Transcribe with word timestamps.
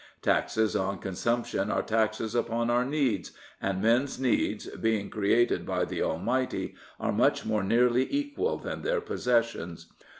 Taxes 0.23 0.75
on 0.75 0.97
consumption 0.97 1.69
are 1.69 1.83
taxes 1.83 2.33
upon 2.33 2.71
our 2.71 2.83
needs, 2.83 3.33
and 3.61 3.83
men's 3.83 4.19
needs, 4.19 4.65
being 4.77 5.11
created 5.11 5.63
by 5.63 5.85
the 5.85 6.01
Almighty, 6.01 6.73
are 6.99 7.11
much 7.13 7.45
more 7.45 7.61
nearly 7.61 8.07
equal 8.11 8.57
than 8.57 8.81
their 8.81 8.99
possessions. 8.99 9.93